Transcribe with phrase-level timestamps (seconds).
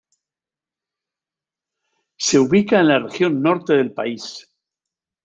[2.17, 4.51] Se ubica en la región norte del país.